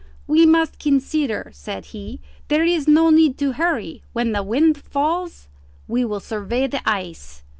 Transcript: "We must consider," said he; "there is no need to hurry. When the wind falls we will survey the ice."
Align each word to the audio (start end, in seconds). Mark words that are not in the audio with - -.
"We 0.25 0.47
must 0.47 0.79
consider," 0.79 1.51
said 1.53 1.85
he; 1.93 2.21
"there 2.47 2.63
is 2.65 2.87
no 2.87 3.11
need 3.11 3.37
to 3.37 3.51
hurry. 3.51 4.01
When 4.13 4.31
the 4.31 4.41
wind 4.41 4.75
falls 4.79 5.47
we 5.87 6.03
will 6.05 6.19
survey 6.19 6.65
the 6.65 6.81
ice." 6.89 7.43